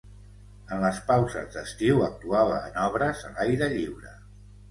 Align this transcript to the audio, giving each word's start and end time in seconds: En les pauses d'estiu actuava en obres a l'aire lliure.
En 0.75 0.79
les 0.83 1.01
pauses 1.09 1.51
d'estiu 1.57 2.01
actuava 2.07 2.57
en 2.69 2.79
obres 2.87 3.23
a 3.27 3.31
l'aire 3.35 3.71
lliure. 3.77 4.17